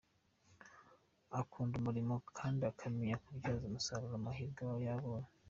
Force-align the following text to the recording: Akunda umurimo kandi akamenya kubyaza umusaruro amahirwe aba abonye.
Akunda 1.39 1.73
umurimo 1.77 2.15
kandi 2.37 2.61
akamenya 2.71 3.21
kubyaza 3.23 3.63
umusaruro 3.65 4.15
amahirwe 4.19 4.61
aba 4.63 4.89
abonye. 4.97 5.29